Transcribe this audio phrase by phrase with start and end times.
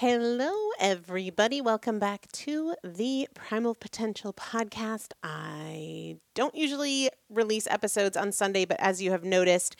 [0.00, 1.62] Hello, everybody.
[1.62, 5.12] Welcome back to the Primal Potential podcast.
[5.22, 9.74] I don't usually release episodes on Sunday, but as you have noticed,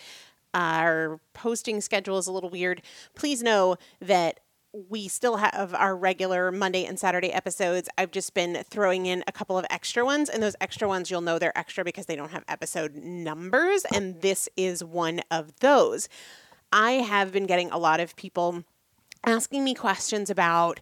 [0.54, 2.80] our posting schedule is a little weird.
[3.14, 4.40] Please know that
[4.88, 7.90] we still have our regular Monday and Saturday episodes.
[7.98, 11.20] I've just been throwing in a couple of extra ones, and those extra ones you'll
[11.20, 16.08] know they're extra because they don't have episode numbers, and this is one of those.
[16.72, 18.64] I have been getting a lot of people
[19.24, 20.80] asking me questions about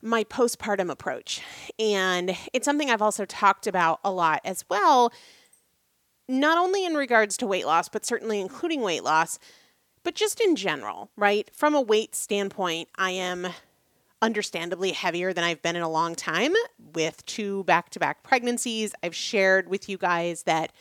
[0.00, 1.42] my postpartum approach.
[1.78, 5.12] And it's something I've also talked about a lot as well
[6.28, 9.38] not only in regards to weight loss, but certainly including weight loss,
[10.04, 11.50] but just in general, right?
[11.54, 13.48] From a weight standpoint, I am
[14.20, 16.52] understandably heavier than I've been in a long time
[16.92, 18.94] with two back to back pregnancies.
[19.02, 20.72] I've shared with you guys that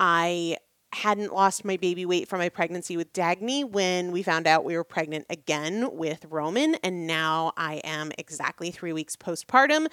[0.00, 0.56] I
[0.92, 4.76] hadn't lost my baby weight from my pregnancy with Dagny when we found out we
[4.76, 6.74] were pregnant again with Roman.
[6.76, 9.88] And now I am exactly three weeks postpartum.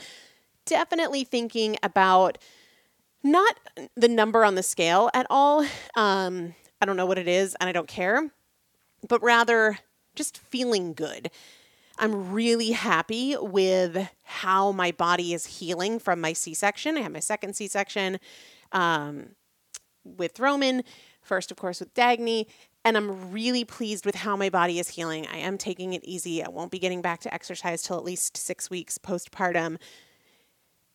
[0.66, 2.38] Definitely thinking about
[3.24, 3.60] not
[3.96, 5.66] the number on the scale at all.
[5.96, 8.30] Um, I don't know what it is and I don't care,
[9.08, 9.80] but rather
[10.16, 11.32] just feeling good.
[11.98, 16.98] I'm really happy with how my body is healing from my C section.
[16.98, 18.20] I had my second C section
[18.72, 19.36] um,
[20.18, 20.84] with Roman,
[21.22, 22.46] first, of course, with Dagny.
[22.86, 25.28] And I'm really pleased with how my body is healing.
[25.28, 26.44] I am taking it easy.
[26.44, 29.78] I won't be getting back to exercise till at least six weeks postpartum.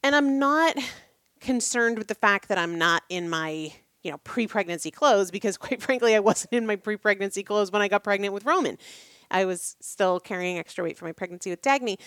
[0.02, 0.76] And I'm not
[1.40, 3.72] concerned with the fact that I'm not in my
[4.02, 7.88] you know pre-pregnancy clothes because quite frankly I wasn't in my pre-pregnancy clothes when I
[7.88, 8.78] got pregnant with Roman.
[9.30, 11.98] I was still carrying extra weight for my pregnancy with Dagny.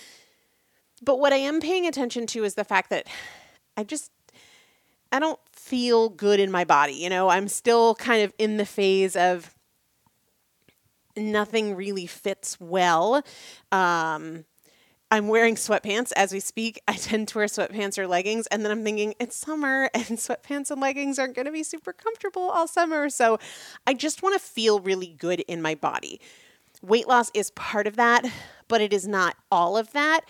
[1.02, 3.08] But what I am paying attention to is the fact that
[3.76, 4.12] I just
[5.12, 6.94] I don't feel good in my body.
[6.94, 9.54] You know, I'm still kind of in the phase of
[11.18, 13.22] nothing really fits well.
[13.72, 14.46] Um,
[15.12, 16.82] I'm wearing sweatpants as we speak.
[16.88, 20.72] I tend to wear sweatpants or leggings, and then I'm thinking it's summer and sweatpants
[20.72, 23.10] and leggings aren't going to be super comfortable all summer.
[23.10, 23.38] So
[23.86, 26.22] I just want to feel really good in my body.
[26.82, 28.24] Weight loss is part of that,
[28.70, 30.22] but it is not all of that.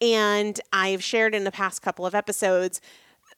[0.00, 2.80] And I've shared in the past couple of episodes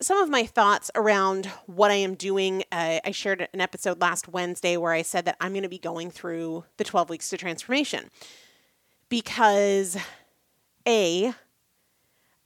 [0.03, 2.65] some of my thoughts around what I am doing.
[2.73, 5.79] Uh, I shared an episode last Wednesday where I said that I'm going to be
[5.79, 8.11] going through the 12 weeks to transformation
[9.09, 9.97] because
[10.87, 11.33] A,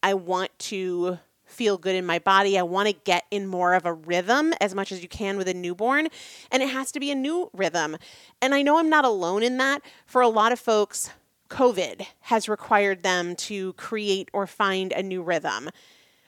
[0.02, 2.58] I want to feel good in my body.
[2.58, 5.48] I want to get in more of a rhythm as much as you can with
[5.48, 6.08] a newborn.
[6.50, 7.96] And it has to be a new rhythm.
[8.42, 9.80] And I know I'm not alone in that.
[10.04, 11.10] For a lot of folks,
[11.48, 15.70] COVID has required them to create or find a new rhythm.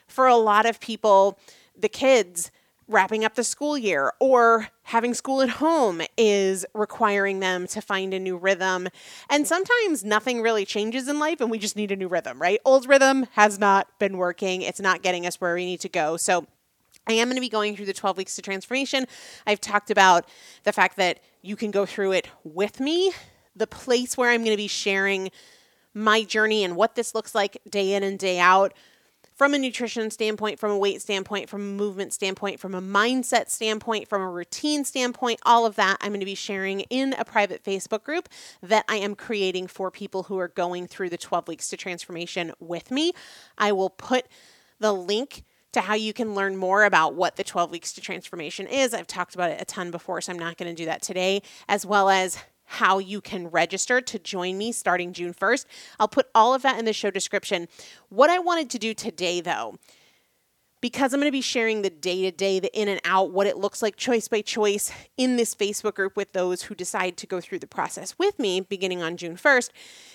[0.08, 1.38] For a lot of people,
[1.78, 2.50] the kids
[2.88, 8.14] wrapping up the school year or having school at home is requiring them to find
[8.14, 8.88] a new rhythm.
[9.28, 12.58] And sometimes nothing really changes in life and we just need a new rhythm, right?
[12.64, 16.16] Old rhythm has not been working, it's not getting us where we need to go.
[16.16, 16.46] So
[17.06, 19.06] I am going to be going through the 12 weeks to transformation.
[19.46, 20.26] I've talked about
[20.64, 23.12] the fact that you can go through it with me,
[23.54, 25.30] the place where I'm going to be sharing
[25.94, 28.72] my journey and what this looks like day in and day out
[29.38, 33.48] from a nutrition standpoint, from a weight standpoint, from a movement standpoint, from a mindset
[33.48, 37.24] standpoint, from a routine standpoint, all of that I'm going to be sharing in a
[37.24, 38.28] private Facebook group
[38.62, 42.52] that I am creating for people who are going through the 12 weeks to transformation
[42.58, 43.12] with me.
[43.56, 44.26] I will put
[44.80, 48.66] the link to how you can learn more about what the 12 weeks to transformation
[48.66, 48.92] is.
[48.92, 51.42] I've talked about it a ton before, so I'm not going to do that today,
[51.68, 52.38] as well as
[52.68, 55.64] how you can register to join me starting June 1st.
[55.98, 57.66] I'll put all of that in the show description.
[58.10, 59.78] What I wanted to do today, though,
[60.80, 63.46] because I'm going to be sharing the day to day, the in and out, what
[63.46, 67.26] it looks like choice by choice in this Facebook group with those who decide to
[67.26, 69.70] go through the process with me beginning on June 1st.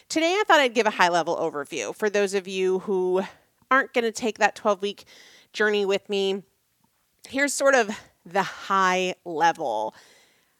[0.08, 3.24] Today, I thought I'd give a high level overview for those of you who
[3.72, 5.06] aren't going to take that 12 week
[5.54, 6.44] journey with me.
[7.28, 7.90] Here's sort of
[8.26, 9.96] the high level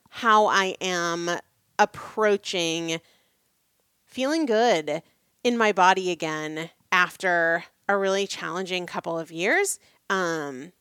[0.10, 1.30] how I am
[1.80, 3.00] approaching
[4.06, 5.02] feeling good
[5.44, 9.80] in my body again after a really challenging couple of years.
[10.10, 10.72] Um,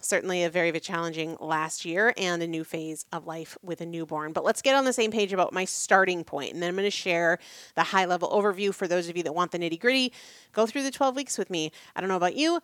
[0.00, 3.86] certainly a very, very challenging last year and a new phase of life with a
[3.86, 4.32] newborn.
[4.32, 6.86] But let's get on the same page about my starting point, and then I'm going
[6.86, 7.38] to share
[7.74, 10.12] the high level overview for those of you that want the nitty gritty.
[10.52, 11.72] Go through the 12 weeks with me.
[11.94, 12.60] I don't know about you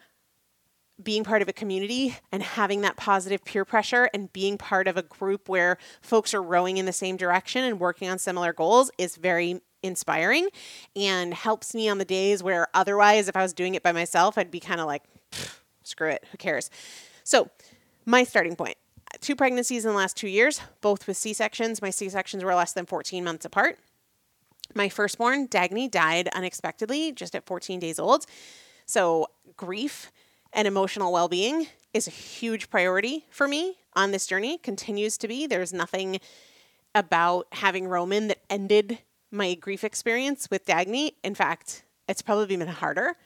[1.02, 4.96] being part of a community and having that positive peer pressure and being part of
[4.96, 8.90] a group where folks are rowing in the same direction and working on similar goals
[8.98, 10.48] is very inspiring
[10.94, 14.38] and helps me on the days where otherwise if I was doing it by myself
[14.38, 15.02] I'd be kind of like
[15.82, 16.70] screw it who cares?
[17.24, 17.50] So
[18.04, 18.76] my starting point
[19.20, 21.82] two pregnancies in the last 2 years both with C-sections.
[21.82, 23.78] My C-sections were less than 14 months apart.
[24.74, 28.24] My firstborn Dagny died unexpectedly just at 14 days old.
[28.86, 30.12] So grief
[30.52, 35.28] and emotional well being is a huge priority for me on this journey, continues to
[35.28, 35.46] be.
[35.46, 36.20] There's nothing
[36.94, 38.98] about having Roman that ended
[39.30, 41.12] my grief experience with Dagny.
[41.22, 43.16] In fact, it's probably been harder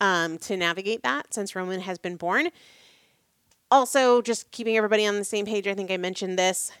[0.00, 2.48] um, to navigate that since Roman has been born.
[3.70, 6.72] Also, just keeping everybody on the same page, I think I mentioned this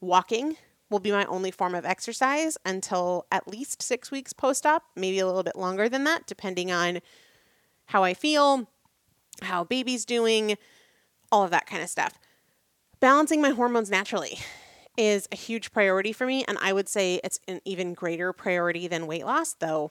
[0.00, 0.56] walking
[0.90, 5.18] will be my only form of exercise until at least six weeks post op, maybe
[5.18, 7.00] a little bit longer than that, depending on
[7.86, 8.68] how I feel,
[9.42, 10.56] how baby's doing,
[11.30, 12.18] all of that kind of stuff.
[13.00, 14.38] balancing my hormones naturally
[14.96, 16.44] is a huge priority for me.
[16.48, 19.90] And I would say it's an even greater priority than weight loss, though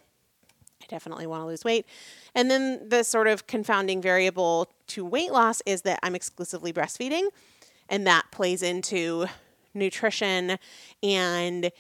[0.82, 1.86] I definitely want to lose weight.
[2.34, 7.28] And then the sort of confounding variable to weight loss is that I'm exclusively breastfeeding,
[7.88, 9.28] and that plays into
[9.74, 10.58] nutrition
[11.04, 11.72] and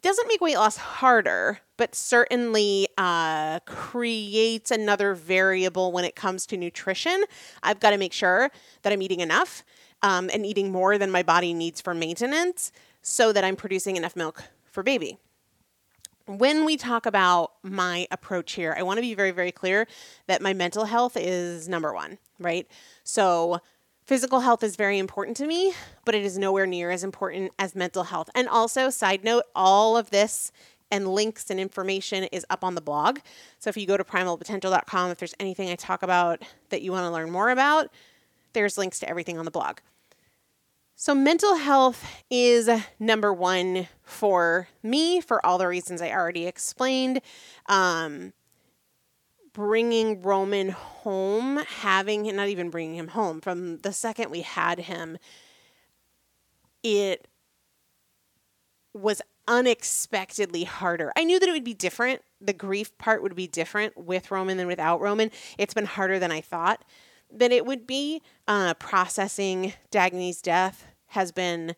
[0.00, 6.56] doesn't make weight loss harder, but certainly uh, creates another variable when it comes to
[6.56, 7.24] nutrition.
[7.62, 8.50] I've got to make sure
[8.82, 9.64] that I'm eating enough
[10.02, 12.72] um, and eating more than my body needs for maintenance
[13.02, 15.18] so that I'm producing enough milk for baby
[16.28, 19.86] when we talk about my approach here, I want to be very, very clear
[20.26, 22.68] that my mental health is number one, right?
[23.02, 23.60] So,
[24.08, 25.74] physical health is very important to me,
[26.06, 28.30] but it is nowhere near as important as mental health.
[28.34, 30.50] And also, side note, all of this
[30.90, 33.18] and links and information is up on the blog.
[33.58, 37.04] So, if you go to primalpotential.com, if there's anything I talk about that you want
[37.04, 37.92] to learn more about,
[38.54, 39.80] there's links to everything on the blog.
[40.96, 47.20] So, mental health is number one for me for all the reasons I already explained.
[47.66, 48.32] Um,
[49.58, 54.78] bringing Roman home, having him, not even bringing him home from the second we had
[54.78, 55.18] him,
[56.84, 57.26] it
[58.94, 61.12] was unexpectedly harder.
[61.16, 62.22] I knew that it would be different.
[62.40, 65.32] The grief part would be different with Roman than without Roman.
[65.58, 66.84] It's been harder than I thought
[67.28, 68.22] that it would be.
[68.46, 71.74] Uh, processing Dagny's death has been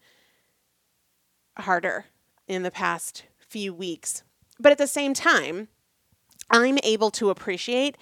[1.57, 2.05] harder
[2.47, 4.23] in the past few weeks.
[4.59, 5.69] But at the same time,
[6.51, 7.97] I'm able to appreciate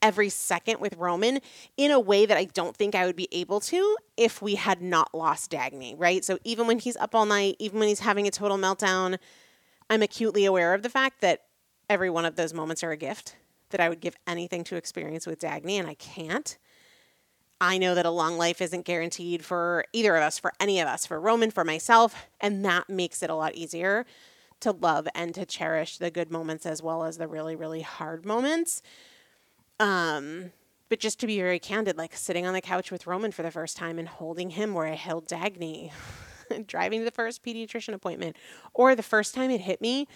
[0.00, 1.40] every second with Roman
[1.76, 4.80] in a way that I don't think I would be able to if we had
[4.80, 6.24] not lost Dagny, right?
[6.24, 9.18] So even when he's up all night, even when he's having a total meltdown,
[9.90, 11.42] I'm acutely aware of the fact that
[11.88, 13.36] every one of those moments are a gift
[13.70, 16.56] that I would give anything to experience with Dagny, and I can't.
[17.60, 20.86] I know that a long life isn't guaranteed for either of us, for any of
[20.86, 24.06] us, for Roman, for myself, and that makes it a lot easier
[24.60, 28.24] to love and to cherish the good moments as well as the really, really hard
[28.24, 28.82] moments.
[29.80, 30.52] Um,
[30.88, 33.50] but just to be very candid, like sitting on the couch with Roman for the
[33.50, 35.92] first time and holding him where I held Dagny,
[36.66, 38.36] driving the first pediatrician appointment,
[38.74, 40.08] or the first time it hit me,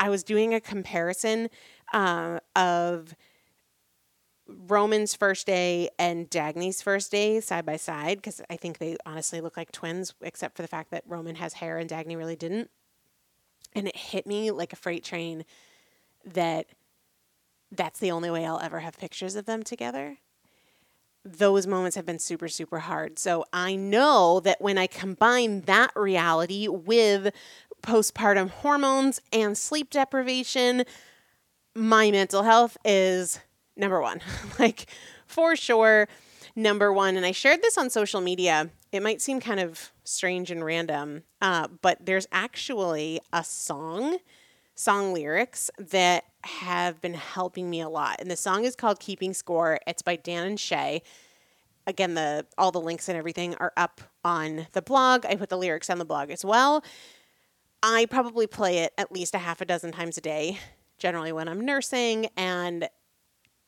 [0.00, 1.50] I was doing a comparison
[1.92, 3.14] uh, of
[4.46, 9.40] Roman's first day and Dagny's first day side by side because I think they honestly
[9.40, 12.70] look like twins, except for the fact that Roman has hair and Dagny really didn't.
[13.74, 15.44] And it hit me like a freight train
[16.24, 16.66] that
[17.70, 20.18] that's the only way I'll ever have pictures of them together.
[21.24, 23.18] Those moments have been super, super hard.
[23.18, 27.34] So I know that when I combine that reality with
[27.82, 30.84] postpartum hormones and sleep deprivation,
[31.74, 33.40] my mental health is
[33.76, 34.20] number one.
[34.58, 34.86] like,
[35.26, 36.08] for sure,
[36.54, 37.16] number one.
[37.16, 38.70] And I shared this on social media.
[38.94, 44.18] It might seem kind of strange and random, uh, but there's actually a song,
[44.76, 48.20] song lyrics that have been helping me a lot.
[48.20, 49.80] And the song is called Keeping Score.
[49.88, 51.02] It's by Dan and Shay.
[51.88, 55.26] Again, the all the links and everything are up on the blog.
[55.26, 56.84] I put the lyrics on the blog as well.
[57.82, 60.60] I probably play it at least a half a dozen times a day,
[60.98, 62.88] generally when I'm nursing, and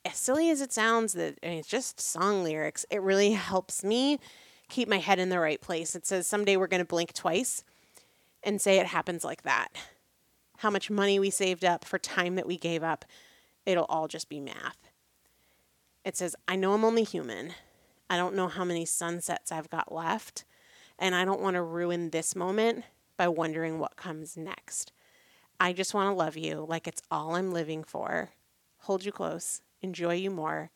[0.05, 2.87] as silly as it sounds, that I mean, it's just song lyrics.
[2.93, 4.21] It really helps me
[4.69, 5.95] keep my head in the right place.
[5.95, 7.63] It says someday we're going to blink twice
[8.43, 9.69] and say it happens like that.
[10.59, 13.05] How much money we saved up for time that we gave up,
[13.65, 14.79] it'll all just be math.
[16.05, 17.53] It says, I know I'm only human.
[18.09, 20.45] I don't know how many sunsets I've got left,
[20.99, 22.85] and I don't want to ruin this moment
[23.17, 24.93] by wondering what comes next.
[25.59, 28.31] I just want to love you like it's all I'm living for,
[28.81, 30.71] hold you close, enjoy you more,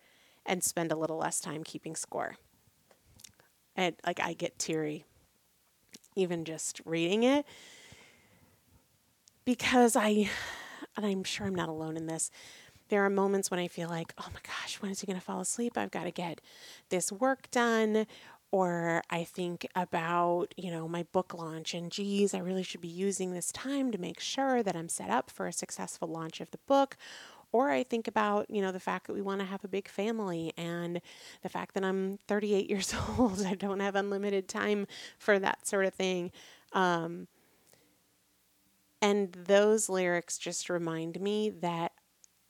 [0.44, 2.36] and spend a little less time keeping score.
[3.76, 5.04] And like I get teary
[6.16, 7.46] even just reading it
[9.44, 10.28] because I,
[10.96, 12.30] and I'm sure I'm not alone in this.
[12.88, 15.24] There are moments when I feel like, oh my gosh, when is he going to
[15.24, 15.78] fall asleep?
[15.78, 16.40] I've got to get
[16.88, 18.06] this work done.
[18.52, 22.88] Or I think about, you know, my book launch and geez, I really should be
[22.88, 26.50] using this time to make sure that I'm set up for a successful launch of
[26.50, 26.96] the book
[27.52, 29.88] or I think about, you know, the fact that we want to have a big
[29.88, 31.00] family and
[31.42, 33.44] the fact that I'm 38 years old.
[33.44, 34.86] I don't have unlimited time
[35.18, 36.32] for that sort of thing.
[36.72, 37.26] Um,
[39.02, 41.92] and those lyrics just remind me that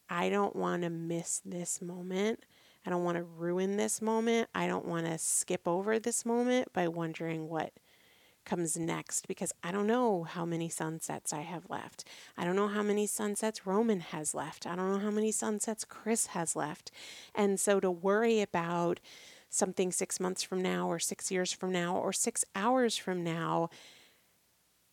[0.08, 2.44] I don't want to miss this moment.
[2.84, 4.48] I don't want to ruin this moment.
[4.54, 7.72] I don't want to skip over this moment by wondering what
[8.44, 12.04] comes next because I don't know how many sunsets I have left.
[12.36, 14.66] I don't know how many sunsets Roman has left.
[14.66, 16.90] I don't know how many sunsets Chris has left.
[17.34, 19.00] And so to worry about
[19.48, 23.68] something six months from now, or six years from now, or six hours from now,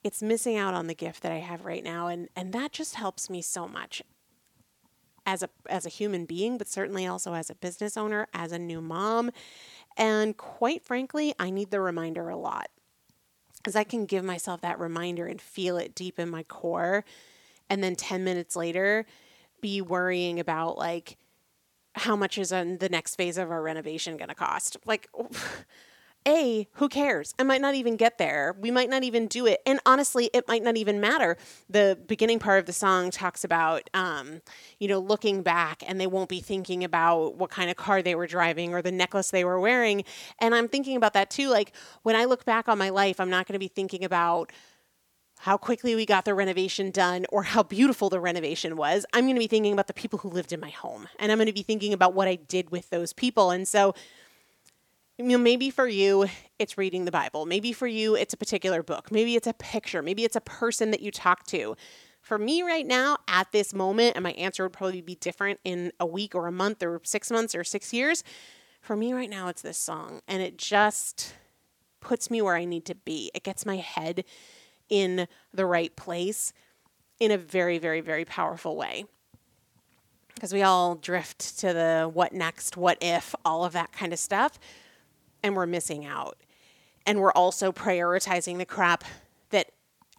[0.03, 2.07] it's missing out on the gift that I have right now.
[2.07, 4.01] And, and that just helps me so much
[5.25, 8.59] as a, as a human being, but certainly also as a business owner, as a
[8.59, 9.29] new mom.
[9.97, 12.69] And quite frankly, I need the reminder a lot.
[13.67, 17.03] As I can give myself that reminder and feel it deep in my core.
[17.69, 19.05] And then 10 minutes later,
[19.59, 21.17] be worrying about like,
[21.93, 24.77] how much is on the next phase of our renovation going to cost?
[24.85, 25.09] Like,
[26.27, 27.33] A, who cares?
[27.39, 28.55] I might not even get there.
[28.59, 29.61] We might not even do it.
[29.65, 31.37] And honestly, it might not even matter.
[31.69, 34.41] The beginning part of the song talks about, um,
[34.79, 38.13] you know, looking back and they won't be thinking about what kind of car they
[38.13, 40.03] were driving or the necklace they were wearing.
[40.39, 41.49] And I'm thinking about that too.
[41.49, 44.51] Like, when I look back on my life, I'm not going to be thinking about,
[45.39, 49.05] how quickly we got the renovation done or how beautiful the renovation was.
[49.13, 51.37] I'm going to be thinking about the people who lived in my home and I'm
[51.37, 53.51] going to be thinking about what I did with those people.
[53.51, 53.93] And so,
[55.17, 56.27] you know, maybe for you,
[56.59, 57.45] it's reading the Bible.
[57.45, 59.11] Maybe for you, it's a particular book.
[59.11, 60.01] Maybe it's a picture.
[60.01, 61.75] Maybe it's a person that you talk to.
[62.21, 65.91] For me right now, at this moment, and my answer would probably be different in
[65.99, 68.23] a week or a month or six months or six years.
[68.81, 70.21] For me right now, it's this song.
[70.27, 71.33] And it just
[71.99, 73.31] puts me where I need to be.
[73.33, 74.23] It gets my head
[74.87, 76.53] in the right place
[77.19, 79.05] in a very, very, very powerful way.
[80.35, 84.19] Because we all drift to the what next, what if, all of that kind of
[84.19, 84.59] stuff,
[85.47, 86.37] and we're missing out.
[87.05, 89.03] And we're also prioritizing the crap
[89.49, 89.71] that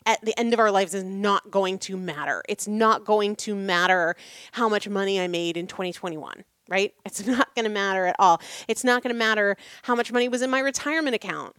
[0.06, 2.42] at the end of our lives is not going to matter.
[2.48, 4.16] It's not going to matter
[4.52, 6.92] how much money I made in 2021 right?
[7.06, 8.42] It's not going to matter at all.
[8.68, 11.56] It's not going to matter how much money was in my retirement account.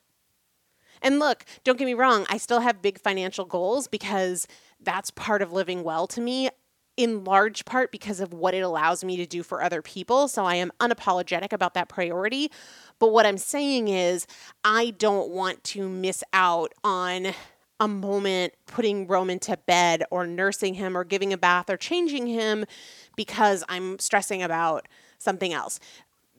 [1.02, 4.48] And look, don't get me wrong, I still have big financial goals because
[4.82, 6.50] that's part of living well to me
[7.00, 10.28] in large part because of what it allows me to do for other people.
[10.28, 12.52] So I am unapologetic about that priority.
[13.00, 14.28] But what I'm saying is,
[14.66, 17.28] I don't want to miss out on
[17.80, 22.28] a moment putting Roman to bed or nursing him or giving a bath or changing
[22.28, 22.66] him
[23.16, 24.86] because I'm stressing about
[25.20, 25.80] something else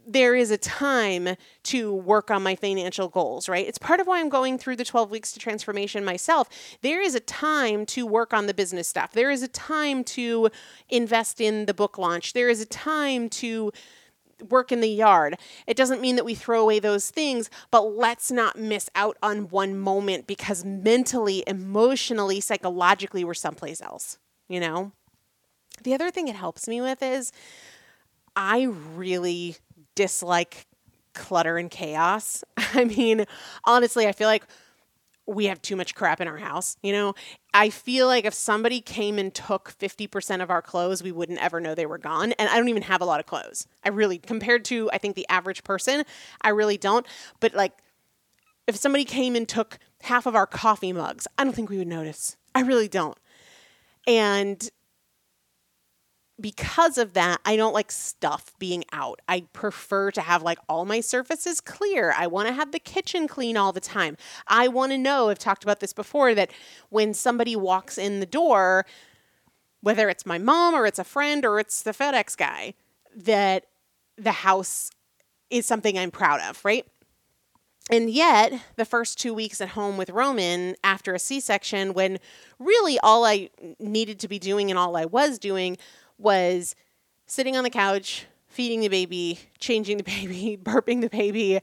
[0.06, 3.66] there is a time to work on my financial goals, right?
[3.66, 6.48] It's part of why I'm going through the 12 weeks to transformation myself.
[6.80, 9.12] There is a time to work on the business stuff.
[9.12, 10.50] There is a time to
[10.88, 12.32] invest in the book launch.
[12.32, 13.72] There is a time to
[14.48, 15.36] work in the yard.
[15.66, 19.48] It doesn't mean that we throw away those things, but let's not miss out on
[19.48, 24.92] one moment because mentally, emotionally, psychologically, we're someplace else, you know?
[25.82, 27.32] The other thing it helps me with is
[28.36, 28.62] I
[28.94, 29.56] really
[30.00, 30.66] dislike
[31.12, 32.42] clutter and chaos.
[32.56, 33.26] I mean,
[33.66, 34.44] honestly, I feel like
[35.26, 36.78] we have too much crap in our house.
[36.82, 37.14] You know,
[37.52, 41.60] I feel like if somebody came and took 50% of our clothes, we wouldn't ever
[41.60, 42.32] know they were gone.
[42.32, 43.66] And I don't even have a lot of clothes.
[43.84, 46.04] I really, compared to, I think, the average person,
[46.40, 47.06] I really don't.
[47.38, 47.74] But like,
[48.66, 51.88] if somebody came and took half of our coffee mugs, I don't think we would
[51.88, 52.38] notice.
[52.54, 53.18] I really don't.
[54.06, 54.66] And
[56.40, 59.20] because of that, I don't like stuff being out.
[59.28, 62.14] I prefer to have like all my surfaces clear.
[62.16, 64.16] I want to have the kitchen clean all the time.
[64.46, 66.50] I want to know, I've talked about this before, that
[66.88, 68.86] when somebody walks in the door,
[69.80, 72.74] whether it's my mom or it's a friend or it's the FedEx guy,
[73.16, 73.66] that
[74.16, 74.90] the house
[75.50, 76.86] is something I'm proud of, right?
[77.90, 82.18] And yet, the first two weeks at home with Roman after a C section, when
[82.60, 83.50] really all I
[83.80, 85.76] needed to be doing and all I was doing
[86.20, 86.74] was
[87.26, 91.60] sitting on the couch, feeding the baby, changing the baby, burping the baby,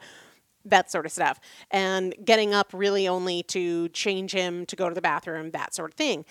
[0.66, 1.40] that sort of stuff,
[1.72, 5.92] and getting up really only to change him to go to the bathroom, that sort
[5.92, 6.26] of thing.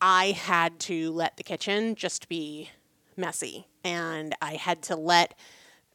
[0.00, 2.70] I had to let the kitchen just be
[3.16, 5.38] messy, and I had to let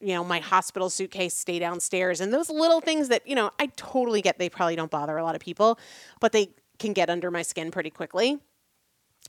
[0.00, 3.66] you know my hospital suitcase stay downstairs and those little things that you know I
[3.76, 5.78] totally get they probably don't bother a lot of people
[6.20, 8.38] but they can get under my skin pretty quickly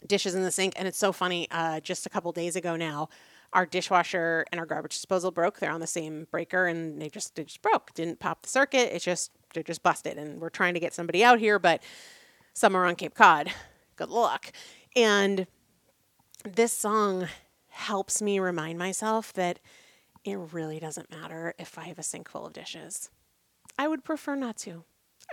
[0.06, 0.74] dishes in the sink.
[0.76, 1.48] And it's so funny.
[1.52, 3.10] Uh, just a couple days ago now,
[3.54, 5.60] our dishwasher and our garbage disposal broke.
[5.60, 7.94] They're on the same breaker, and they just they just broke.
[7.94, 8.94] Didn't pop the circuit.
[8.94, 10.18] It's just they're just busted.
[10.18, 11.82] And we're trying to get somebody out here, but
[12.54, 13.52] somewhere on Cape Cod.
[13.96, 14.52] Good luck.
[14.96, 15.48] And
[16.44, 17.28] this song
[17.70, 19.60] helps me remind myself that
[20.24, 23.10] it really doesn't matter if I have a sink full of dishes.
[23.78, 24.84] I would prefer not to.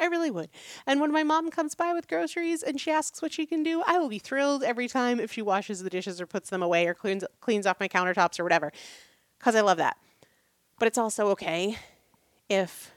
[0.00, 0.50] I really would.
[0.86, 3.82] And when my mom comes by with groceries and she asks what she can do,
[3.86, 6.86] I will be thrilled every time if she washes the dishes or puts them away
[6.86, 8.72] or cleans cleans off my countertops or whatever.
[9.38, 9.96] Cuz I love that.
[10.78, 11.78] But it's also okay
[12.48, 12.92] if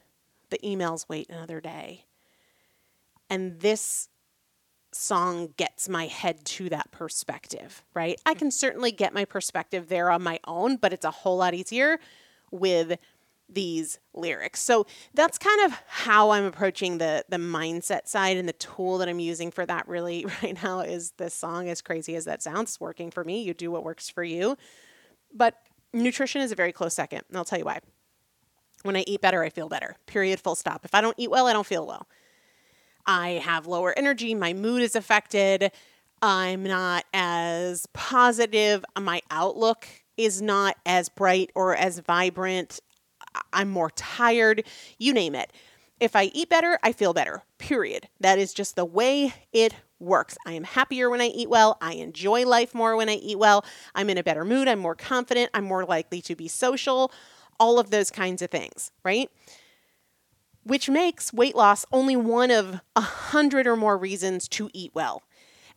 [0.49, 2.05] the emails wait another day.
[3.29, 4.09] And this
[4.91, 8.19] song gets my head to that perspective, right?
[8.25, 11.53] I can certainly get my perspective there on my own, but it's a whole lot
[11.53, 11.99] easier
[12.51, 12.97] with
[13.51, 14.61] these lyrics.
[14.61, 19.09] So that's kind of how I'm approaching the the mindset side and the tool that
[19.09, 22.79] I'm using for that really right now is this song as crazy as that sounds
[22.79, 23.41] working for me.
[23.41, 24.57] You do what works for you.
[25.33, 25.55] But
[25.93, 27.23] nutrition is a very close second.
[27.29, 27.79] And I'll tell you why.
[28.83, 29.95] When I eat better, I feel better.
[30.05, 30.85] Period full stop.
[30.85, 32.07] If I don't eat well, I don't feel well.
[33.05, 35.71] I have lower energy, my mood is affected.
[36.21, 38.83] I'm not as positive.
[38.99, 42.81] My outlook is not as bright or as vibrant.
[43.53, 44.63] I'm more tired,
[44.97, 45.51] you name it.
[45.99, 48.07] If I eat better, I feel better, period.
[48.19, 50.37] That is just the way it works.
[50.45, 51.77] I am happier when I eat well.
[51.81, 53.65] I enjoy life more when I eat well.
[53.93, 54.69] I'm in a better mood.
[54.69, 55.51] I'm more confident.
[55.53, 57.11] I'm more likely to be social.
[57.59, 59.29] All of those kinds of things, right?
[60.63, 65.23] Which makes weight loss only one of a hundred or more reasons to eat well.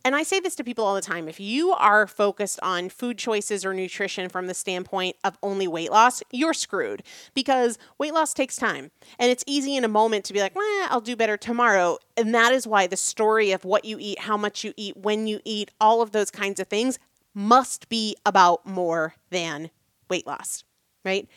[0.05, 3.17] And I say this to people all the time if you are focused on food
[3.17, 8.33] choices or nutrition from the standpoint of only weight loss, you're screwed because weight loss
[8.33, 8.91] takes time.
[9.17, 11.99] And it's easy in a moment to be like, well, I'll do better tomorrow.
[12.17, 15.25] And that is why the story of what you eat, how much you eat, when
[15.25, 16.99] you eat, all of those kinds of things
[17.33, 19.69] must be about more than
[20.09, 20.65] weight loss,
[21.05, 21.27] right?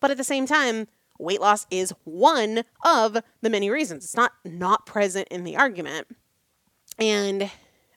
[0.00, 4.04] But at the same time, weight loss is one of the many reasons.
[4.04, 6.08] It's not not present in the argument.
[6.98, 7.50] And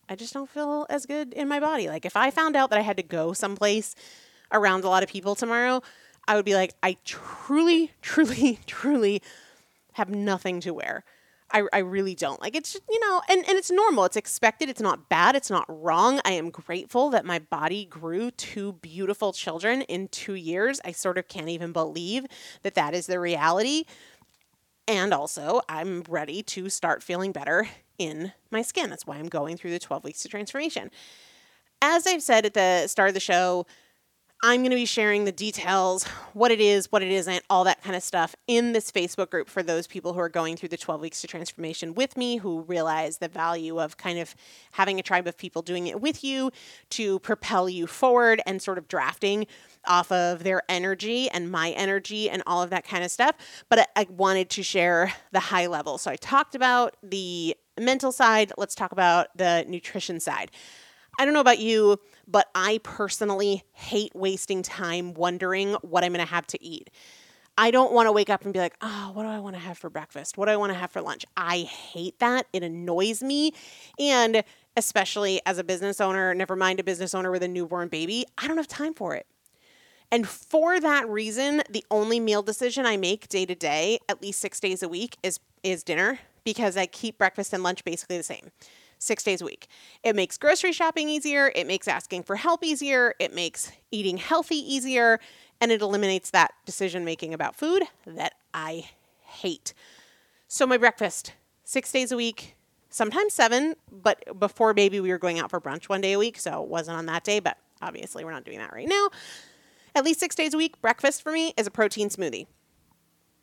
[0.10, 1.88] I just don't feel as good in my body.
[1.90, 3.96] Like if I found out that I had to go someplace
[4.52, 5.82] around a lot of people tomorrow,
[6.28, 9.22] I would be like, I truly, truly, truly
[9.94, 11.04] have nothing to wear.
[11.52, 12.42] I, I really don't.
[12.42, 14.04] Like it's you know, and, and it's normal.
[14.04, 14.70] It's expected.
[14.70, 15.36] It's not bad.
[15.36, 16.20] It's not wrong.
[16.26, 20.82] I am grateful that my body grew two beautiful children in two years.
[20.84, 22.26] I sort of can't even believe
[22.64, 23.86] that that is the reality.
[24.88, 28.90] And also, I'm ready to start feeling better in my skin.
[28.90, 30.92] That's why I'm going through the 12 weeks to transformation.
[31.82, 33.66] As I've said at the start of the show,
[34.44, 37.82] I'm going to be sharing the details, what it is, what it isn't, all that
[37.82, 40.78] kind of stuff in this Facebook group for those people who are going through the
[40.78, 44.36] 12 weeks to transformation with me, who realize the value of kind of
[44.74, 46.52] having a tribe of people doing it with you
[46.92, 49.48] to propel you forward and sort of drafting
[49.88, 53.36] off of their energy and my energy and all of that kind of stuff.
[53.70, 55.98] But I, wanted to share the high level.
[55.98, 58.52] So I talked about the mental side.
[58.58, 60.52] Let's talk about the nutrition side.
[61.18, 66.26] I don't know about you, but I personally hate wasting time wondering what I'm going
[66.26, 66.90] to have to eat.
[67.58, 69.62] I don't want to wake up and be like, oh, what do I want to
[69.62, 70.38] have for breakfast?
[70.38, 71.26] What do I want to have for lunch?
[71.36, 72.46] I hate that.
[72.54, 73.54] It annoys me.
[73.98, 74.44] And
[74.76, 78.48] especially as a business owner, never mind a business owner with a newborn baby, I
[78.48, 79.26] don't have time for it.
[80.12, 84.40] And for that reason, the only meal decision I make day to day, at least
[84.40, 88.24] six days a week, is is dinner because I keep breakfast and lunch basically the
[88.24, 88.52] same
[89.00, 89.68] six days a week.
[90.04, 94.56] It makes grocery shopping easier, it makes asking for help easier, it makes eating healthy
[94.56, 95.20] easier,
[95.60, 98.90] and it eliminates that decision making about food that I
[99.24, 99.74] hate.
[100.48, 101.34] So, my breakfast,
[101.64, 102.56] six days a week,
[102.90, 106.40] sometimes seven, but before baby, we were going out for brunch one day a week,
[106.40, 109.10] so it wasn't on that day, but obviously, we're not doing that right now.
[109.96, 112.48] At least six days a week, breakfast for me is a protein smoothie.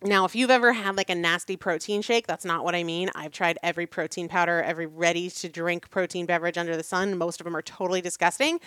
[0.07, 3.11] Now, if you've ever had like a nasty protein shake, that's not what I mean.
[3.15, 7.17] I've tried every protein powder, every ready to drink protein beverage under the sun.
[7.17, 8.61] Most of them are totally disgusting.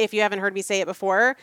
[0.00, 1.36] If you haven't heard me say it before,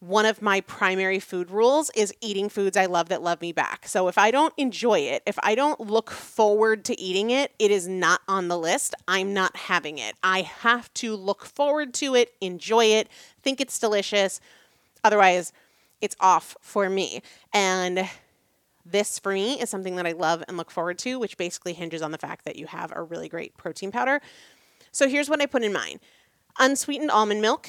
[0.00, 3.86] one of my primary food rules is eating foods I love that love me back.
[3.86, 7.70] So if I don't enjoy it, if I don't look forward to eating it, it
[7.70, 8.94] is not on the list.
[9.06, 10.16] I'm not having it.
[10.24, 13.08] I have to look forward to it, enjoy it,
[13.42, 14.40] think it's delicious.
[15.04, 15.52] Otherwise,
[16.00, 17.22] it's off for me.
[17.52, 18.08] And
[18.84, 22.02] this for me is something that I love and look forward to, which basically hinges
[22.02, 24.20] on the fact that you have a really great protein powder.
[24.92, 26.00] So here's what I put in mine
[26.58, 27.68] unsweetened almond milk.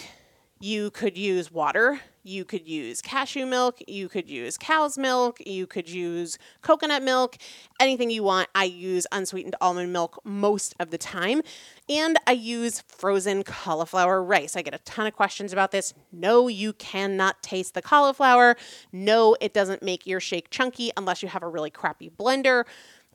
[0.64, 5.66] You could use water, you could use cashew milk, you could use cow's milk, you
[5.66, 7.38] could use coconut milk,
[7.80, 8.48] anything you want.
[8.54, 11.42] I use unsweetened almond milk most of the time.
[11.90, 14.56] And I use frozen cauliflower rice.
[14.56, 15.96] I get a ton of questions about this.
[16.12, 18.56] No, you cannot taste the cauliflower.
[18.92, 22.66] No, it doesn't make your shake chunky unless you have a really crappy blender.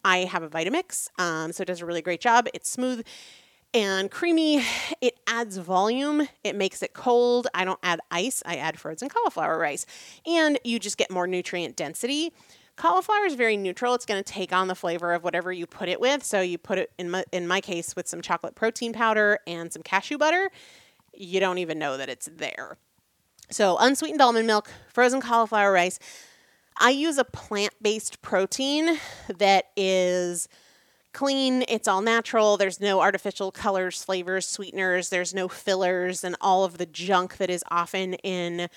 [0.05, 2.49] I have a Vitamix, um, so it does a really great job.
[2.55, 3.05] It's smooth
[3.77, 4.65] and creamy.
[5.03, 7.47] It adds volume, it makes it cold.
[7.53, 9.85] I don't add ice, I add frozen cauliflower rice.
[10.25, 12.33] And you just get more nutrient density.
[12.77, 13.95] Cauliflower is very neutral.
[13.95, 16.25] It's going to take on the flavor of whatever you put it with.
[16.25, 19.71] So you put it in my, in my case with some chocolate protein powder and
[19.71, 20.51] some cashew butter.
[21.15, 22.79] You don't even know that it's there.
[23.51, 25.99] So unsweetened almond milk, frozen cauliflower rice.
[26.79, 28.99] I use a plant-based protein
[29.37, 30.49] that is
[31.17, 32.59] clean, it's all natural.
[32.59, 37.49] There's no artificial colors, flavors, sweeteners, there's no fillers, and all of the junk that
[37.49, 38.69] is often in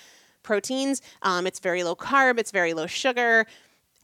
[0.42, 1.02] proteins.
[1.20, 3.44] Um, it's very low carb, it's very low sugar,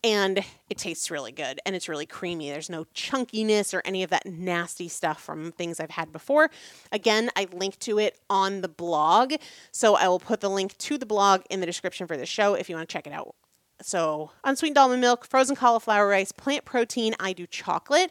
[0.05, 2.51] and it tastes really good and it's really creamy.
[2.51, 6.51] There's no chunkiness or any of that nasty stuff from things I've had before.
[6.93, 9.33] Again, I link to it on the blog.
[9.73, 12.53] So I will put the link to the blog in the description for the show
[12.53, 13.35] if you want to check it out.
[13.83, 17.15] So, unsweetened almond milk, frozen cauliflower rice, plant protein.
[17.21, 18.11] I do chocolate.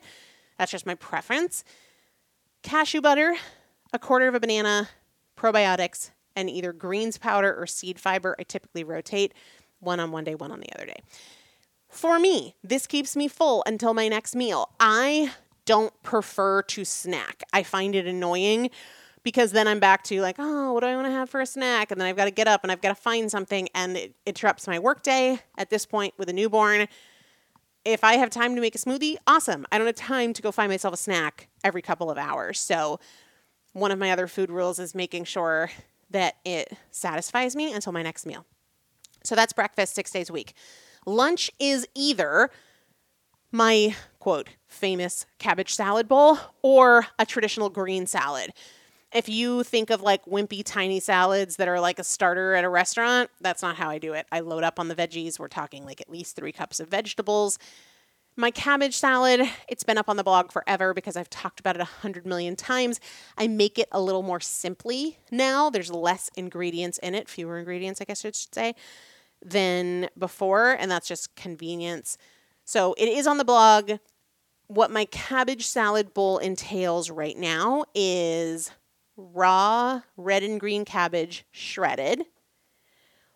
[0.57, 1.63] That's just my preference.
[2.61, 3.35] Cashew butter,
[3.91, 4.89] a quarter of a banana,
[5.37, 8.35] probiotics, and either greens powder or seed fiber.
[8.39, 9.33] I typically rotate
[9.79, 10.99] one on one day, one on the other day.
[11.89, 14.69] For me, this keeps me full until my next meal.
[14.79, 15.31] I
[15.65, 17.43] don't prefer to snack.
[17.53, 18.69] I find it annoying
[19.25, 21.47] because then I'm back to like, oh, what do I want to have for a
[21.47, 21.89] snack?
[21.91, 24.15] And then I've got to get up and I've got to find something and it
[24.25, 26.87] interrupts my workday at this point with a newborn.
[27.83, 29.65] If I have time to make a smoothie, awesome.
[29.71, 32.59] I don't have time to go find myself a snack every couple of hours.
[32.59, 32.99] So,
[33.73, 35.69] one of my other food rules is making sure
[36.11, 38.45] that it satisfies me until my next meal.
[39.23, 40.53] So, that's breakfast six days a week.
[41.05, 42.51] Lunch is either
[43.51, 48.51] my quote famous cabbage salad bowl or a traditional green salad.
[49.15, 52.69] If you think of like wimpy tiny salads that are like a starter at a
[52.69, 54.27] restaurant, that's not how I do it.
[54.29, 55.39] I load up on the veggies.
[55.39, 57.57] We're talking like at least three cups of vegetables.
[58.35, 61.81] My cabbage salad, it's been up on the blog forever because I've talked about it
[61.81, 62.99] a hundred million times.
[63.37, 65.69] I make it a little more simply now.
[65.69, 68.75] There's less ingredients in it, fewer ingredients, I guess I should say
[69.41, 72.17] than before, and that's just convenience.
[72.65, 73.93] So it is on the blog.
[74.67, 78.71] What my cabbage salad bowl entails right now is
[79.17, 82.25] raw red and green cabbage shredded,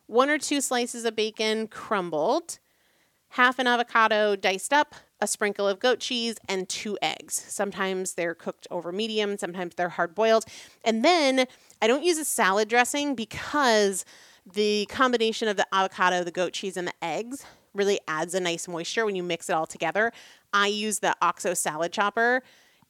[0.07, 2.59] one or two slices of bacon crumbled,
[3.29, 7.33] half an avocado diced up, a sprinkle of goat cheese, and two eggs.
[7.47, 10.45] Sometimes they're cooked over medium, sometimes they're hard boiled.
[10.83, 11.45] And then
[11.81, 14.05] I don't use a salad dressing because
[14.51, 18.67] the combination of the avocado, the goat cheese, and the eggs really adds a nice
[18.67, 20.11] moisture when you mix it all together.
[20.53, 22.41] I use the OXO salad chopper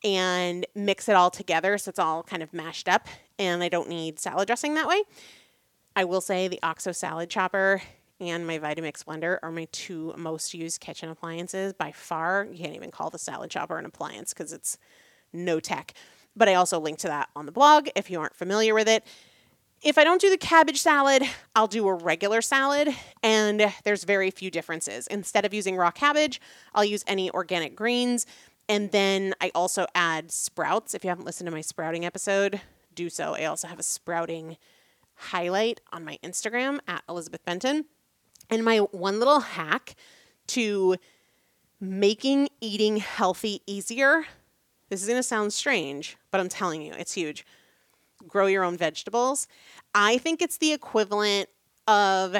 [0.03, 3.07] and mix it all together so it's all kind of mashed up
[3.38, 5.03] and I don't need salad dressing that way.
[5.95, 7.81] I will say the OXO salad chopper
[8.19, 12.47] and my Vitamix blender are my two most used kitchen appliances by far.
[12.51, 14.77] You can't even call the salad chopper an appliance because it's
[15.31, 15.93] no tech.
[16.35, 19.05] But I also link to that on the blog if you aren't familiar with it.
[19.81, 21.23] If I don't do the cabbage salad,
[21.55, 22.89] I'll do a regular salad,
[23.23, 25.07] and there's very few differences.
[25.07, 26.41] Instead of using raw cabbage,
[26.75, 28.25] I'll use any organic greens,
[28.69, 30.93] and then I also add sprouts.
[30.93, 32.62] If you haven't listened to my sprouting episode,
[32.95, 33.36] do so.
[33.36, 34.58] I also have a sprouting
[35.15, 37.86] highlight on my Instagram at Elizabeth Benton.
[38.49, 39.95] And my one little hack
[40.47, 40.95] to
[41.82, 44.25] making eating healthy easier.
[44.89, 47.45] This is going to sound strange, but I'm telling you, it's huge
[48.27, 49.47] grow your own vegetables.
[49.93, 51.49] I think it's the equivalent
[51.88, 52.36] of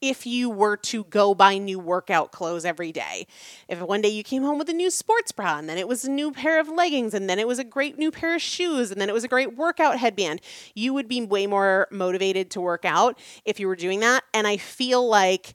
[0.00, 3.26] if you were to go buy new workout clothes every day.
[3.68, 6.04] If one day you came home with a new sports bra and then it was
[6.04, 8.90] a new pair of leggings and then it was a great new pair of shoes
[8.90, 10.40] and then it was a great workout headband,
[10.74, 14.24] you would be way more motivated to work out if you were doing that.
[14.34, 15.54] And I feel like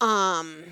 [0.00, 0.64] um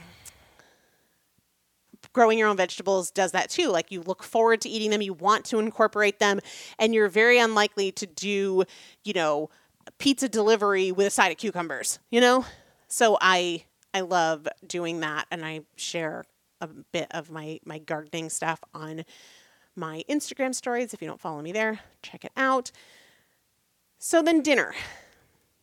[2.12, 3.68] growing your own vegetables does that too.
[3.68, 6.40] Like you look forward to eating them, you want to incorporate them,
[6.78, 8.64] and you're very unlikely to do,
[9.04, 9.50] you know,
[9.98, 12.44] pizza delivery with a side of cucumbers, you know?
[12.90, 16.24] So I I love doing that and I share
[16.60, 19.04] a bit of my my gardening stuff on
[19.76, 20.92] my Instagram stories.
[20.92, 22.72] If you don't follow me there, check it out.
[23.98, 24.74] So then dinner.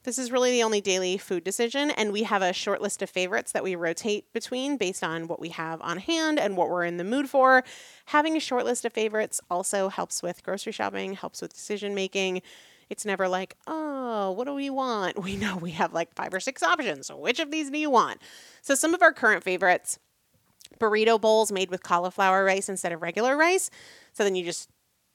[0.03, 3.09] This is really the only daily food decision, and we have a short list of
[3.09, 6.85] favorites that we rotate between based on what we have on hand and what we're
[6.85, 7.65] in the mood for.
[8.05, 12.41] Having a short list of favorites also helps with grocery shopping, helps with decision making.
[12.89, 15.17] It's never like, oh, what do we want?
[15.23, 17.07] We know we have like five or six options.
[17.07, 18.21] So, which of these do you want?
[18.61, 19.99] So, some of our current favorites
[20.79, 23.69] burrito bowls made with cauliflower rice instead of regular rice.
[24.13, 24.69] So, then you just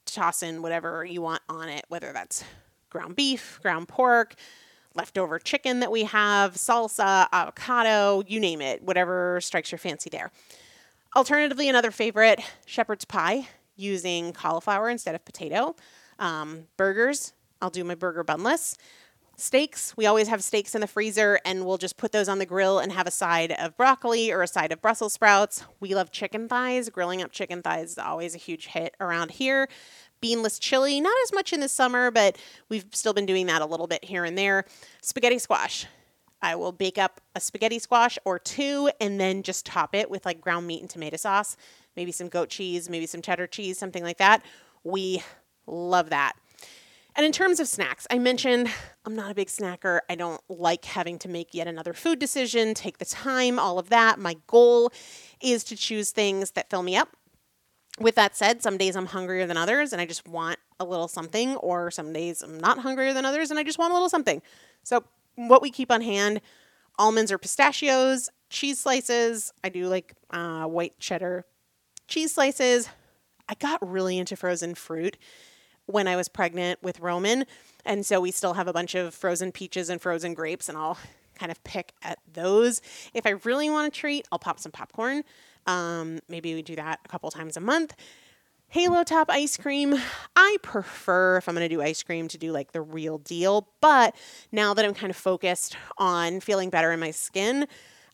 [0.05, 2.43] toss in whatever you want on it, whether that's
[2.89, 4.35] ground beef, ground pork,
[4.95, 10.31] leftover chicken that we have, salsa, avocado, you name it, whatever strikes your fancy there.
[11.15, 15.75] Alternatively, another favorite, shepherd's pie using cauliflower instead of potato.
[16.19, 18.75] Um, burgers, I'll do my burger bunless.
[19.37, 22.45] Steaks, we always have steaks in the freezer and we'll just put those on the
[22.45, 25.63] grill and have a side of broccoli or a side of Brussels sprouts.
[25.79, 26.89] We love chicken thighs.
[26.89, 29.69] Grilling up chicken thighs is always a huge hit around here
[30.21, 32.37] beanless chili, not as much in the summer, but
[32.69, 34.63] we've still been doing that a little bit here and there.
[35.01, 35.85] Spaghetti squash.
[36.41, 40.25] I will bake up a spaghetti squash or two and then just top it with
[40.25, 41.57] like ground meat and tomato sauce,
[41.97, 44.43] maybe some goat cheese, maybe some cheddar cheese, something like that.
[44.85, 45.23] We
[45.67, 46.33] love that.
[47.15, 48.69] And in terms of snacks, I mentioned
[49.05, 49.99] I'm not a big snacker.
[50.09, 53.89] I don't like having to make yet another food decision, take the time, all of
[53.89, 54.19] that.
[54.19, 54.91] My goal
[55.39, 57.09] is to choose things that fill me up.
[57.99, 61.07] With that said, some days I'm hungrier than others and I just want a little
[61.07, 64.09] something, or some days I'm not hungrier than others and I just want a little
[64.09, 64.41] something.
[64.81, 65.03] So,
[65.35, 66.41] what we keep on hand
[66.97, 69.51] almonds or pistachios, cheese slices.
[69.63, 71.45] I do like uh, white cheddar
[72.07, 72.89] cheese slices.
[73.49, 75.17] I got really into frozen fruit
[75.85, 77.45] when I was pregnant with Roman.
[77.85, 80.97] And so we still have a bunch of frozen peaches and frozen grapes, and I'll
[81.35, 82.81] kind of pick at those.
[83.13, 85.23] If I really want a treat, I'll pop some popcorn.
[85.65, 87.95] Um, maybe we do that a couple times a month.
[88.67, 89.95] Halo Top ice cream.
[90.35, 93.67] I prefer, if I'm going to do ice cream, to do like the real deal.
[93.81, 94.15] But
[94.51, 97.67] now that I'm kind of focused on feeling better in my skin,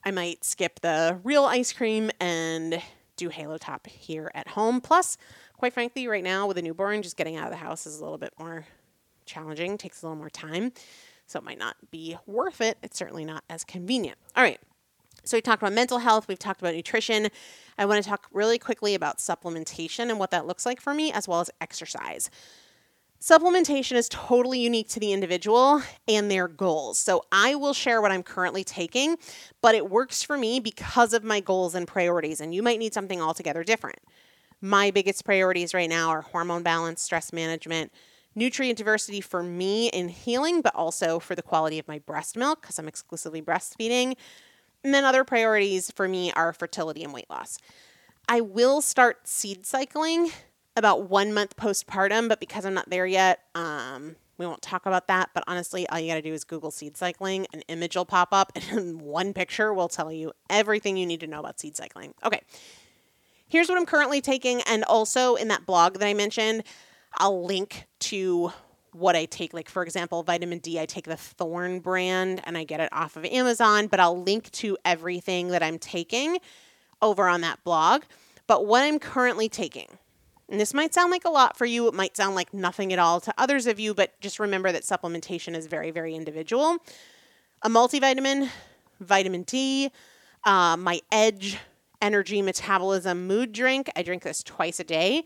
[0.03, 2.81] I might skip the real ice cream and
[3.15, 4.81] do Halo Top here at home.
[4.81, 5.17] Plus,
[5.59, 8.01] quite frankly, right now with a newborn, just getting out of the house is a
[8.01, 8.65] little bit more
[9.25, 10.71] challenging, takes a little more time.
[11.27, 12.77] So it might not be worth it.
[12.81, 14.17] It's certainly not as convenient.
[14.35, 14.59] All right.
[15.25, 17.27] So we talked about mental health, we've talked about nutrition.
[17.77, 21.11] I want to talk really quickly about supplementation and what that looks like for me,
[21.11, 22.29] as well as exercise.
[23.21, 26.97] Supplementation is totally unique to the individual and their goals.
[26.97, 29.17] So I will share what I'm currently taking,
[29.61, 32.93] but it works for me because of my goals and priorities, and you might need
[32.93, 33.99] something altogether different.
[34.61, 37.91] My biggest priorities right now are hormone balance, stress management,
[38.35, 42.61] nutrient diversity for me in healing, but also for the quality of my breast milk
[42.61, 44.15] because I'm exclusively breastfeeding.
[44.83, 47.57] And then other priorities for me are fertility and weight loss.
[48.27, 50.29] I will start seed cycling
[50.75, 55.07] about one month postpartum, but because I'm not there yet, um, we won't talk about
[55.07, 55.31] that.
[55.33, 57.45] But honestly, all you got to do is Google seed cycling.
[57.53, 61.27] An image will pop up, and one picture will tell you everything you need to
[61.27, 62.13] know about seed cycling.
[62.23, 62.41] Okay,
[63.49, 64.61] here's what I'm currently taking.
[64.61, 66.63] And also in that blog that I mentioned,
[67.15, 68.53] I'll link to
[68.91, 69.53] what I take.
[69.53, 73.15] Like, for example, vitamin D, I take the Thorne brand and I get it off
[73.15, 76.37] of Amazon, but I'll link to everything that I'm taking
[77.01, 78.03] over on that blog.
[78.47, 79.87] But what I'm currently taking,
[80.49, 82.97] and this might sound like a lot for you, it might sound like nothing at
[82.99, 86.77] all to others of you, but just remember that supplementation is very, very individual.
[87.61, 88.49] A multivitamin,
[88.99, 89.91] vitamin D,
[90.45, 91.59] uh, my Edge
[92.01, 93.89] energy metabolism mood drink.
[93.95, 95.25] I drink this twice a day.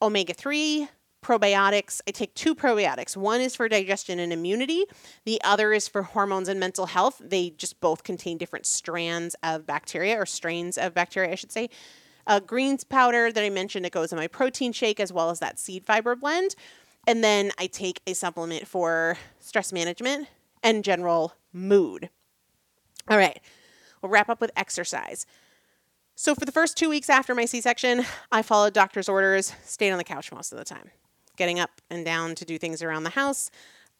[0.00, 0.88] Omega 3,
[1.26, 2.00] probiotics.
[2.06, 3.16] I take two probiotics.
[3.16, 4.84] One is for digestion and immunity,
[5.24, 7.20] the other is for hormones and mental health.
[7.24, 11.68] They just both contain different strands of bacteria or strains of bacteria, I should say.
[12.28, 15.40] A greens powder that I mentioned it goes in my protein shake as well as
[15.40, 16.54] that seed fiber blend.
[17.08, 20.28] And then I take a supplement for stress management
[20.62, 22.10] and general mood.
[23.08, 23.40] All right,
[24.02, 25.26] we'll wrap up with exercise.
[26.18, 28.02] So, for the first two weeks after my C section,
[28.32, 30.90] I followed doctor's orders, stayed on the couch most of the time.
[31.36, 33.50] Getting up and down to do things around the house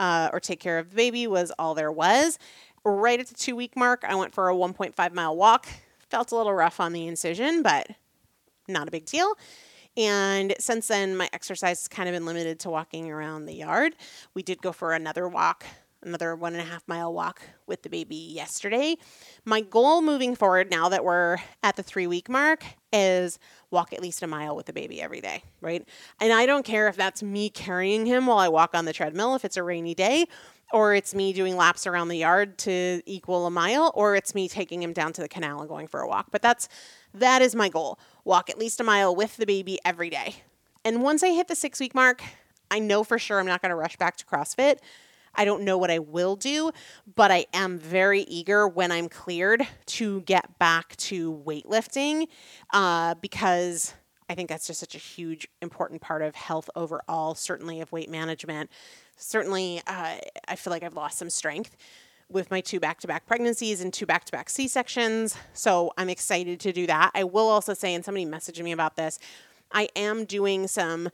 [0.01, 2.39] uh, or take care of the baby was all there was.
[2.87, 5.67] Right at the two week mark, I went for a 1.5 mile walk.
[6.09, 7.87] Felt a little rough on the incision, but
[8.67, 9.35] not a big deal.
[9.95, 13.95] And since then, my exercise has kind of been limited to walking around the yard.
[14.33, 15.67] We did go for another walk
[16.03, 18.97] another one and a half mile walk with the baby yesterday.
[19.45, 23.39] My goal moving forward, now that we're at the three week mark, is
[23.71, 25.87] walk at least a mile with the baby every day, right?
[26.21, 29.35] And I don't care if that's me carrying him while I walk on the treadmill
[29.35, 30.27] if it's a rainy day,
[30.73, 34.49] or it's me doing laps around the yard to equal a mile, or it's me
[34.49, 36.27] taking him down to the canal and going for a walk.
[36.31, 36.69] But that's
[37.15, 37.99] that is my goal.
[38.25, 40.37] Walk at least a mile with the baby every day.
[40.85, 42.23] And once I hit the six week mark,
[42.71, 44.79] I know for sure I'm not going to rush back to CrossFit
[45.37, 46.71] I don't know what I will do,
[47.15, 52.27] but I am very eager when I'm cleared to get back to weightlifting
[52.73, 53.95] uh, because
[54.29, 58.11] I think that's just such a huge, important part of health overall, certainly of weight
[58.11, 58.71] management.
[59.17, 60.17] Certainly, uh,
[60.49, 61.77] I feel like I've lost some strength
[62.29, 65.37] with my two back to back pregnancies and two back to back C sections.
[65.53, 67.13] So I'm excited to do that.
[67.15, 69.19] I will also say, and somebody messaged me about this,
[69.73, 71.09] I am doing some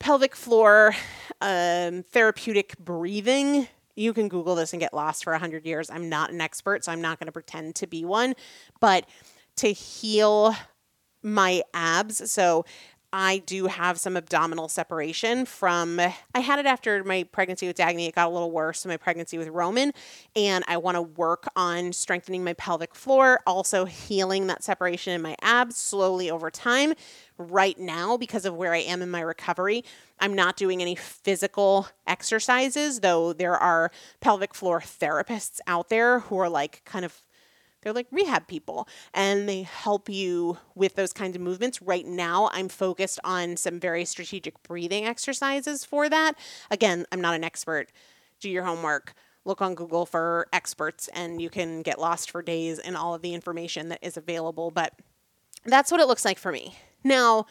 [0.00, 0.96] pelvic floor
[1.40, 3.68] um, therapeutic breathing.
[3.94, 5.90] You can Google this and get lost for 100 years.
[5.90, 8.34] I'm not an expert, so I'm not going to pretend to be one.
[8.80, 9.06] But
[9.56, 10.54] to heal
[11.22, 12.64] my abs, so
[13.12, 18.06] I do have some abdominal separation from I had it after my pregnancy with Dagny.
[18.06, 19.92] It got a little worse in my pregnancy with Roman,
[20.36, 25.22] and I want to work on strengthening my pelvic floor, also healing that separation in
[25.22, 26.94] my abs slowly over time.
[27.42, 29.82] Right now, because of where I am in my recovery,
[30.18, 36.36] I'm not doing any physical exercises, though there are pelvic floor therapists out there who
[36.36, 37.22] are like kind of
[37.80, 41.80] they're like rehab people and they help you with those kinds of movements.
[41.80, 46.34] Right now, I'm focused on some very strategic breathing exercises for that.
[46.70, 47.90] Again, I'm not an expert.
[48.38, 49.14] Do your homework.
[49.46, 53.22] Look on Google for experts, and you can get lost for days in all of
[53.22, 54.70] the information that is available.
[54.70, 54.92] But
[55.64, 56.76] that's what it looks like for me.
[57.02, 57.46] Now,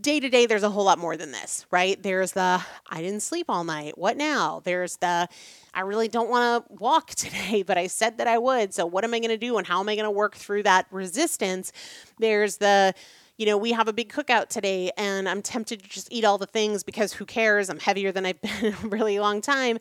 [0.00, 2.00] day to day, there's a whole lot more than this, right?
[2.02, 3.98] There's the I didn't sleep all night.
[3.98, 4.60] What now?
[4.64, 5.28] There's the
[5.74, 8.74] I really don't want to walk today, but I said that I would.
[8.74, 10.62] So what am I going to do and how am I going to work through
[10.64, 11.72] that resistance?
[12.18, 12.94] There's the
[13.36, 16.38] you know, we have a big cookout today and I'm tempted to just eat all
[16.38, 17.70] the things because who cares?
[17.70, 19.78] I'm heavier than I've been in a really long time.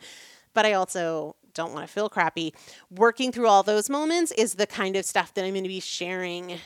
[0.53, 2.53] But I also don't want to feel crappy.
[2.91, 5.79] Working through all those moments is the kind of stuff that I'm going to be
[5.79, 6.59] sharing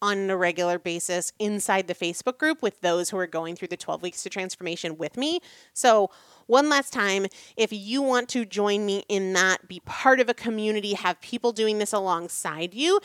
[0.00, 3.76] on a regular basis inside the Facebook group with those who are going through the
[3.76, 5.40] 12 weeks to transformation with me.
[5.72, 6.10] So,
[6.46, 7.26] one last time,
[7.56, 11.52] if you want to join me in that, be part of a community, have people
[11.52, 13.00] doing this alongside you.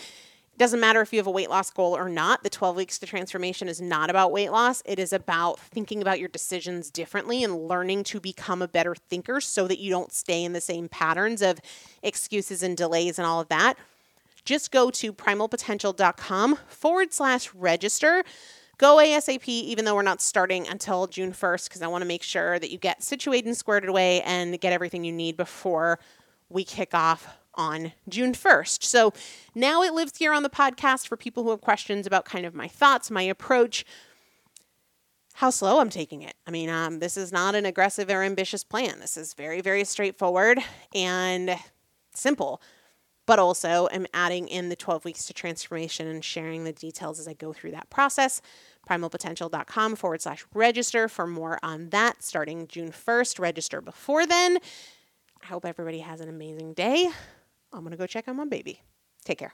[0.54, 2.44] It doesn't matter if you have a weight loss goal or not.
[2.44, 4.84] The 12 weeks to transformation is not about weight loss.
[4.86, 9.42] It is about thinking about your decisions differently and learning to become a better thinker
[9.42, 11.60] so that you don't stay in the same patterns of
[12.04, 13.78] excuses and delays and all of that
[14.46, 18.24] just go to primalpotential.com forward slash register.
[18.78, 22.24] Go ASAP, even though we're not starting until June 1st, because I want to make
[22.24, 26.00] sure that you get situated and squared away and get everything you need before
[26.50, 28.84] we kick off on June 1st.
[28.84, 29.14] So
[29.54, 32.56] now it lives here on the podcast for people who have questions about kind of
[32.56, 33.86] my thoughts, my approach,
[35.36, 36.36] how slow I'm taking it.
[36.48, 39.00] I mean, um, this is not an aggressive or ambitious plan.
[39.00, 40.60] This is very, very straightforward
[40.94, 41.56] and
[42.14, 42.62] simple
[43.26, 47.28] but also am adding in the 12 weeks to transformation and sharing the details as
[47.28, 48.42] I go through that process.
[48.90, 53.40] Primalpotential.com forward slash register for more on that starting June 1st.
[53.40, 54.58] Register before then.
[55.42, 57.10] I hope everybody has an amazing day.
[57.72, 58.82] I'm going to go check on my baby.
[59.26, 59.54] Take care.